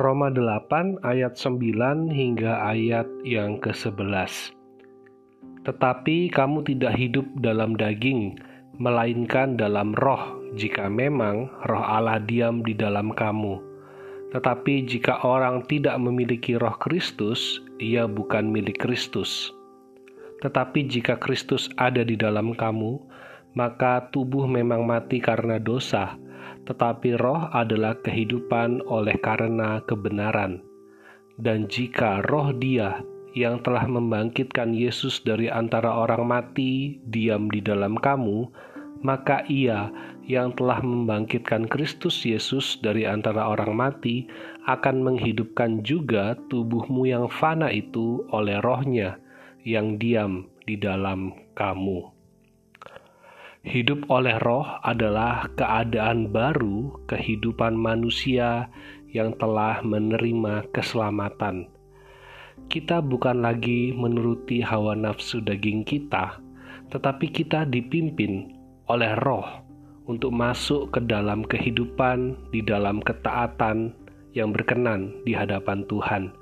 [0.00, 4.56] Roma 8 ayat 9 hingga ayat yang ke-11.
[5.68, 8.40] Tetapi kamu tidak hidup dalam daging,
[8.80, 13.60] melainkan dalam roh, jika memang roh Allah diam di dalam kamu.
[14.32, 19.52] Tetapi jika orang tidak memiliki roh Kristus, ia bukan milik Kristus.
[20.40, 22.96] Tetapi jika Kristus ada di dalam kamu,
[23.52, 26.16] maka tubuh memang mati karena dosa,
[26.68, 30.60] tetapi roh adalah kehidupan oleh karena kebenaran.
[31.40, 33.00] Dan jika roh dia
[33.32, 38.50] yang telah membangkitkan Yesus dari antara orang mati diam di dalam kamu,
[39.00, 39.88] maka ia
[40.28, 44.28] yang telah membangkitkan Kristus Yesus dari antara orang mati
[44.68, 49.16] akan menghidupkan juga tubuhmu yang fana itu oleh rohnya
[49.64, 52.19] yang diam di dalam kamu.
[53.60, 58.72] Hidup oleh roh adalah keadaan baru kehidupan manusia
[59.12, 61.68] yang telah menerima keselamatan.
[62.72, 66.40] Kita bukan lagi menuruti hawa nafsu daging kita,
[66.88, 68.48] tetapi kita dipimpin
[68.88, 69.44] oleh roh
[70.08, 73.92] untuk masuk ke dalam kehidupan di dalam ketaatan
[74.32, 76.32] yang berkenan di hadapan Tuhan.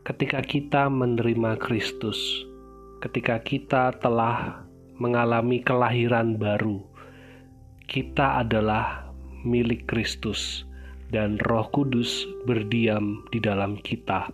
[0.00, 2.48] Ketika kita menerima Kristus,
[3.04, 4.65] ketika kita telah
[4.96, 6.80] mengalami kelahiran baru.
[7.86, 9.12] Kita adalah
[9.46, 10.66] milik Kristus
[11.14, 14.32] dan Roh Kudus berdiam di dalam kita.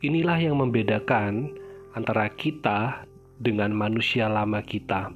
[0.00, 1.54] Inilah yang membedakan
[1.94, 3.04] antara kita
[3.38, 5.12] dengan manusia lama kita.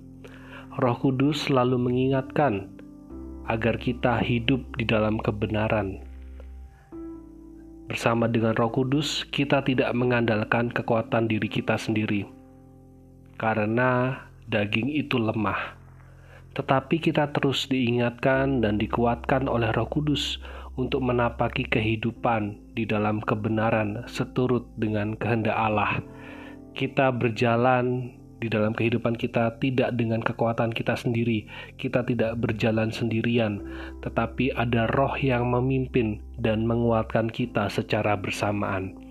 [0.79, 2.69] Roh Kudus selalu mengingatkan
[3.47, 6.01] agar kita hidup di dalam kebenaran.
[7.85, 12.25] Bersama dengan Roh Kudus, kita tidak mengandalkan kekuatan diri kita sendiri,
[13.37, 14.17] karena
[14.48, 15.77] daging itu lemah.
[16.55, 20.39] Tetapi kita terus diingatkan dan dikuatkan oleh Roh Kudus
[20.75, 26.03] untuk menapaki kehidupan di dalam kebenaran seturut dengan kehendak Allah.
[26.75, 31.47] Kita berjalan di dalam kehidupan kita tidak dengan kekuatan kita sendiri.
[31.78, 33.62] Kita tidak berjalan sendirian,
[34.03, 39.03] tetapi ada roh yang memimpin dan menguatkan kita secara bersamaan.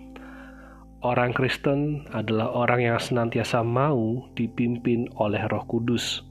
[1.03, 6.23] Orang Kristen adalah orang yang senantiasa mau dipimpin oleh Roh Kudus.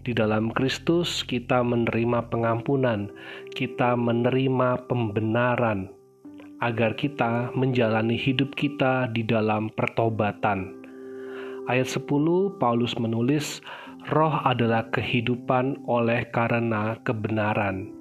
[0.00, 3.12] Di dalam Kristus, kita menerima pengampunan,
[3.52, 5.92] kita menerima pembenaran,
[6.64, 10.72] agar kita menjalani hidup kita di dalam pertobatan.
[11.68, 13.60] Ayat 10, Paulus menulis,
[14.08, 17.92] "Roh adalah kehidupan oleh karena kebenaran."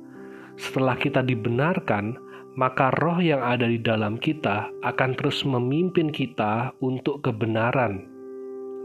[0.56, 2.16] Setelah kita dibenarkan,
[2.56, 8.08] maka roh yang ada di dalam kita akan terus memimpin kita untuk kebenaran,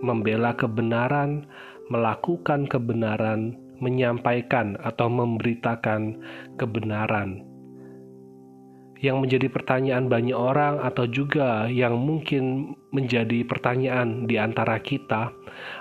[0.02, 1.46] membela kebenaran,
[1.86, 6.18] melakukan kebenaran, menyampaikan atau memberitakan
[6.58, 7.46] kebenaran.
[9.00, 15.32] Yang menjadi pertanyaan banyak orang, atau juga yang mungkin menjadi pertanyaan di antara kita,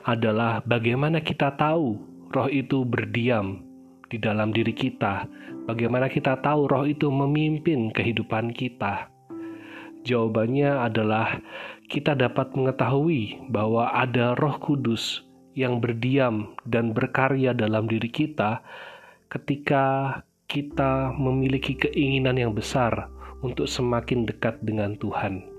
[0.07, 1.99] adalah bagaimana kita tahu
[2.31, 3.68] roh itu berdiam
[4.09, 5.29] di dalam diri kita.
[5.69, 9.09] Bagaimana kita tahu roh itu memimpin kehidupan kita?
[10.03, 11.37] Jawabannya adalah
[11.91, 15.21] kita dapat mengetahui bahwa ada Roh Kudus
[15.53, 18.63] yang berdiam dan berkarya dalam diri kita
[19.27, 20.17] ketika
[20.49, 23.11] kita memiliki keinginan yang besar
[23.45, 25.58] untuk semakin dekat dengan Tuhan.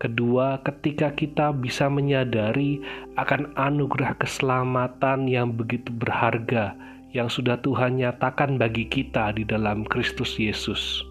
[0.00, 2.80] Kedua, ketika kita bisa menyadari
[3.20, 6.72] akan anugerah keselamatan yang begitu berharga
[7.12, 11.04] yang sudah Tuhan nyatakan bagi kita di dalam Kristus Yesus.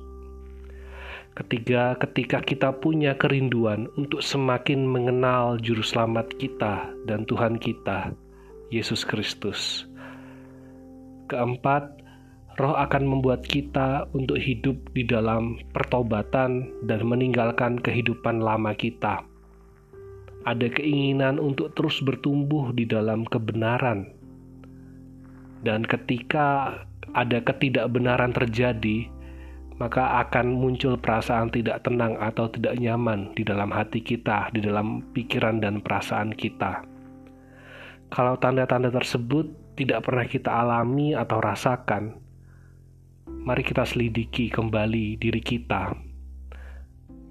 [1.38, 8.10] Ketiga, ketika kita punya kerinduan untuk semakin mengenal Juru Selamat kita dan Tuhan kita,
[8.74, 9.86] Yesus Kristus.
[11.30, 11.94] Keempat,
[12.59, 19.24] Roh akan membuat kita untuk hidup di dalam pertobatan dan meninggalkan kehidupan lama kita.
[20.44, 24.12] Ada keinginan untuk terus bertumbuh di dalam kebenaran,
[25.63, 26.80] dan ketika
[27.12, 29.07] ada ketidakbenaran terjadi,
[29.80, 35.04] maka akan muncul perasaan tidak tenang atau tidak nyaman di dalam hati kita, di dalam
[35.16, 36.84] pikiran dan perasaan kita.
[38.12, 42.19] Kalau tanda-tanda tersebut tidak pernah kita alami atau rasakan,
[43.39, 45.95] mari kita selidiki kembali diri kita.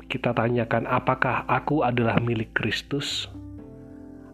[0.08, 3.28] Kita tanyakan, apakah aku adalah milik Kristus?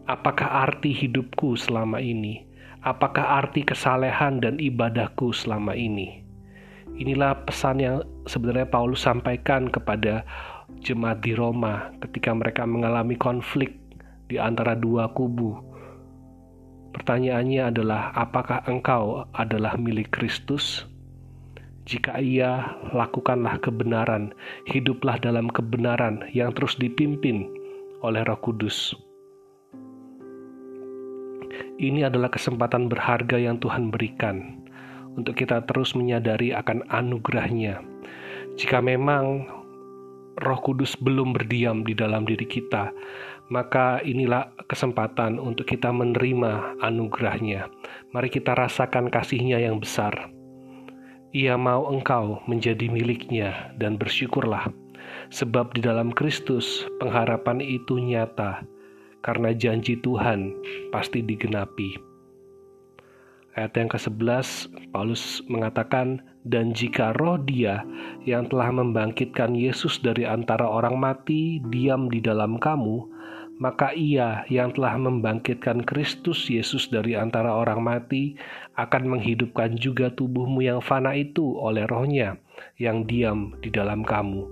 [0.07, 2.47] Apakah arti hidupku selama ini?
[2.85, 6.23] Apakah arti kesalehan dan ibadahku selama ini?
[6.95, 10.23] Inilah pesan yang sebenarnya Paulus sampaikan kepada
[10.79, 13.75] jemaat di Roma ketika mereka mengalami konflik
[14.31, 15.59] di antara dua kubu.
[16.95, 20.87] Pertanyaannya adalah, apakah engkau adalah milik Kristus?
[21.85, 24.33] Jika ia lakukanlah kebenaran,
[24.65, 27.45] hiduplah dalam kebenaran yang terus dipimpin
[28.01, 28.97] oleh Roh Kudus.
[31.77, 34.65] Ini adalah kesempatan berharga yang Tuhan berikan
[35.13, 37.85] untuk kita terus menyadari akan anugerahnya.
[38.57, 39.45] Jika memang
[40.41, 42.89] Roh Kudus belum berdiam di dalam diri kita,
[43.53, 47.69] maka inilah kesempatan untuk kita menerima anugerahnya.
[48.09, 50.34] Mari kita rasakan kasihnya yang besar.
[51.35, 54.71] Ia mau engkau menjadi miliknya dan bersyukurlah,
[55.35, 58.63] sebab di dalam Kristus pengharapan itu nyata,
[59.19, 60.55] karena janji Tuhan
[60.95, 61.99] pasti digenapi.
[63.59, 64.47] Ayat yang ke-11,
[64.95, 67.83] Paulus mengatakan, Dan jika roh dia
[68.23, 73.11] yang telah membangkitkan Yesus dari antara orang mati diam di dalam kamu,
[73.55, 78.35] maka ia yang telah membangkitkan Kristus Yesus dari antara orang mati
[78.75, 82.35] akan menghidupkan juga tubuhmu yang fana itu oleh rohnya
[82.75, 84.43] yang diam di dalam kamu.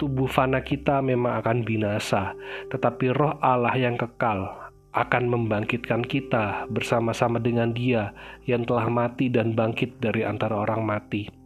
[0.00, 2.34] Tubuh fana kita memang akan binasa,
[2.72, 4.64] tetapi roh Allah yang kekal
[4.94, 8.14] akan membangkitkan kita bersama-sama dengan dia
[8.46, 11.43] yang telah mati dan bangkit dari antara orang mati.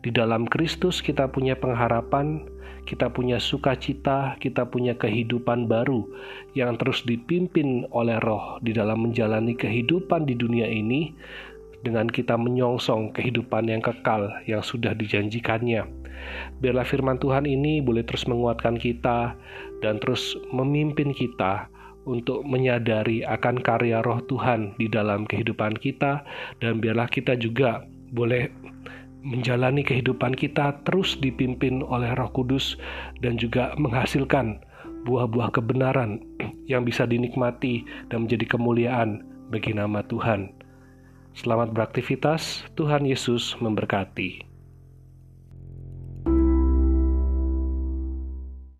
[0.00, 2.48] Di dalam Kristus kita punya pengharapan,
[2.88, 6.08] kita punya sukacita, kita punya kehidupan baru
[6.56, 11.12] yang terus dipimpin oleh roh di dalam menjalani kehidupan di dunia ini
[11.84, 15.84] dengan kita menyongsong kehidupan yang kekal yang sudah dijanjikannya.
[16.60, 19.36] Biarlah firman Tuhan ini boleh terus menguatkan kita
[19.80, 21.68] dan terus memimpin kita
[22.08, 26.24] untuk menyadari akan karya roh Tuhan di dalam kehidupan kita
[26.60, 28.48] dan biarlah kita juga boleh
[29.20, 32.76] menjalani kehidupan kita terus dipimpin oleh Roh Kudus
[33.20, 34.64] dan juga menghasilkan
[35.04, 36.20] buah-buah kebenaran
[36.68, 40.52] yang bisa dinikmati dan menjadi kemuliaan bagi nama Tuhan.
[41.32, 44.49] Selamat beraktivitas, Tuhan Yesus memberkati.